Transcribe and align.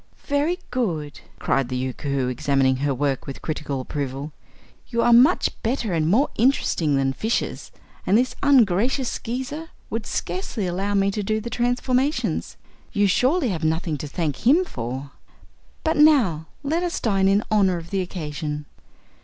"Very 0.25 0.57
good!" 0.71 1.19
cried 1.37 1.69
the 1.69 1.77
Yookoohoo, 1.79 2.27
examining 2.27 2.77
her 2.77 2.91
work 2.91 3.27
with 3.27 3.43
critical 3.43 3.79
approval. 3.79 4.31
"You 4.87 5.03
are 5.03 5.13
much 5.13 5.51
better 5.61 5.93
and 5.93 6.07
more 6.07 6.31
interesting 6.37 6.95
than 6.95 7.13
fishes, 7.13 7.69
and 8.07 8.17
this 8.17 8.35
ungracious 8.41 9.07
Skeezer 9.09 9.69
would 9.91 10.07
scarcely 10.07 10.65
allow 10.65 10.95
me 10.95 11.11
to 11.11 11.21
do 11.21 11.39
the 11.39 11.51
transformations. 11.51 12.57
You 12.91 13.05
surely 13.05 13.49
have 13.49 13.63
nothing 13.63 13.95
to 13.99 14.07
thank 14.07 14.37
him 14.37 14.65
for. 14.65 15.11
But 15.83 15.97
now 15.97 16.47
let 16.63 16.81
us 16.81 16.99
dine 16.99 17.27
in 17.27 17.43
honor 17.51 17.77
of 17.77 17.91
the 17.91 18.01
occasion." 18.01 18.65